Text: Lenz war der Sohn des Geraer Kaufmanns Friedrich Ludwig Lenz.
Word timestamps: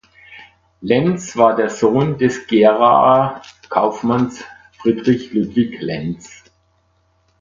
Lenz 0.81 1.37
war 1.37 1.55
der 1.55 1.69
Sohn 1.69 2.17
des 2.17 2.47
Geraer 2.47 3.39
Kaufmanns 3.69 4.43
Friedrich 4.79 5.31
Ludwig 5.31 5.79
Lenz. 5.79 6.43